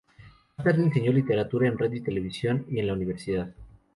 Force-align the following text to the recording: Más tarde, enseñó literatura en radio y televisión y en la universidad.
Más 0.57 0.65
tarde, 0.65 0.81
enseñó 0.83 1.11
literatura 1.13 1.67
en 1.67 1.77
radio 1.77 1.97
y 1.97 2.01
televisión 2.01 2.65
y 2.67 2.79
en 2.79 2.87
la 2.87 2.93
universidad. 2.93 3.53